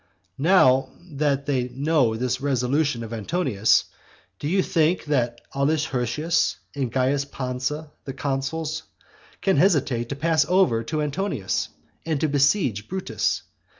[0.39, 3.85] Now that they know this resolution of Antonius,
[4.39, 8.81] do you think that Aulus Hirtius and Caius Pansa, the consuls,
[9.41, 11.69] can hesitate to pass over to Antonius?
[12.03, 13.43] to besiege Brutus?